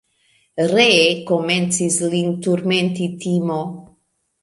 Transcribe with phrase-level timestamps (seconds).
[0.71, 3.63] Ree komencis lin turmenti timo.